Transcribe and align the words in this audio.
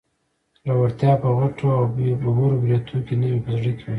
زړورتيا 0.65 1.11
په 1.21 1.29
غټو 1.37 1.67
او 1.77 1.83
ببرو 1.95 2.49
برېتو 2.63 2.97
کې 3.05 3.13
نه 3.21 3.27
وي، 3.31 3.39
په 3.45 3.51
زړه 3.57 3.71
کې 3.77 3.83
وي 3.85 3.89